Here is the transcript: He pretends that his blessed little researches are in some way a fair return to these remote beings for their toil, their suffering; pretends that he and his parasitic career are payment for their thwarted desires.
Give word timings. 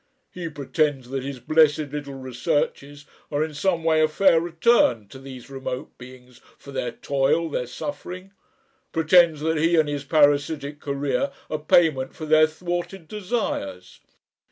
He 0.31 0.49
pretends 0.49 1.11
that 1.11 1.21
his 1.21 1.39
blessed 1.39 1.77
little 1.91 2.15
researches 2.15 3.05
are 3.31 3.43
in 3.43 3.53
some 3.53 3.83
way 3.83 4.01
a 4.01 4.07
fair 4.07 4.39
return 4.41 5.07
to 5.09 5.19
these 5.19 5.47
remote 5.51 5.95
beings 5.99 6.41
for 6.57 6.71
their 6.71 6.91
toil, 6.91 7.51
their 7.51 7.67
suffering; 7.67 8.31
pretends 8.91 9.41
that 9.41 9.57
he 9.59 9.75
and 9.75 9.87
his 9.87 10.03
parasitic 10.03 10.79
career 10.79 11.31
are 11.51 11.59
payment 11.59 12.15
for 12.15 12.25
their 12.25 12.47
thwarted 12.47 13.07
desires. 13.07 13.99